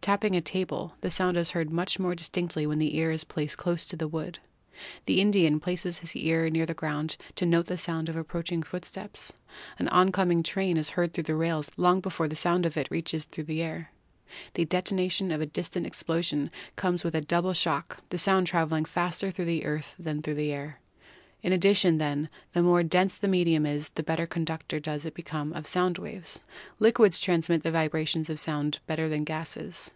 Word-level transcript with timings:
Tapping 0.00 0.34
a 0.34 0.40
table, 0.40 0.94
the 1.02 1.10
sound 1.10 1.36
is 1.36 1.50
heard 1.50 1.68
much 1.70 1.98
more 1.98 2.14
distinctly 2.14 2.66
when 2.66 2.78
the 2.78 2.96
ear 2.96 3.10
is 3.10 3.24
placed 3.24 3.58
close 3.58 3.84
to 3.84 3.94
the 3.94 4.08
wood; 4.08 4.38
the 5.04 5.20
Indian 5.20 5.60
places 5.60 5.98
his 5.98 6.16
ear 6.16 6.48
near 6.48 6.64
the 6.64 6.72
ground 6.72 7.18
to 7.36 7.44
note 7.44 7.66
the 7.66 7.76
sound 7.76 8.08
of 8.08 8.16
approaching 8.16 8.62
footsteps; 8.62 9.34
an 9.78 9.86
oncoming 9.88 10.42
train 10.42 10.78
is 10.78 10.90
heard 10.96 11.12
through 11.12 11.24
the 11.24 11.34
rails 11.34 11.70
long 11.76 12.00
before 12.00 12.26
the 12.26 12.34
sound 12.34 12.64
of 12.64 12.74
it 12.78 12.90
reaches 12.90 13.24
through 13.24 13.44
the 13.44 13.60
air; 13.60 13.92
the 14.54 14.64
detonation 14.64 15.30
of 15.30 15.42
a 15.42 15.46
distant 15.46 15.86
explosion 15.86 16.50
comes 16.74 17.04
with 17.04 17.14
a 17.14 17.20
double 17.20 17.52
shock, 17.52 18.00
the 18.08 18.16
sound 18.16 18.46
traveling 18.46 18.86
faster 18.86 19.30
through 19.30 19.44
the 19.44 19.66
earth 19.66 19.94
than 19.98 20.22
through 20.22 20.34
the 20.36 20.50
air. 20.52 20.80
In 21.42 21.52
general, 21.60 21.98
then, 21.98 22.30
the 22.54 22.62
more 22.62 22.82
dense 22.82 23.18
the 23.18 23.28
medium 23.28 23.66
is, 23.66 23.90
the 23.90 24.02
better 24.02 24.26
conductor 24.26 24.80
does 24.80 25.04
it 25.04 25.12
become 25.14 25.52
of 25.52 25.66
sound 25.66 25.98
waves. 25.98 26.40
Liquids 26.78 27.18
transmit 27.18 27.62
the 27.62 27.70
vibrations 27.70 28.30
of 28.30 28.40
sound 28.40 28.78
better 28.86 29.06
than 29.10 29.24
gases. 29.24 29.90